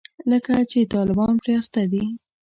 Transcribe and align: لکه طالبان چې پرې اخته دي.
لکه 0.31 0.51
طالبان 0.93 1.31
چې 1.35 1.39
پرې 1.41 1.53
اخته 1.61 1.83
دي. 1.91 2.03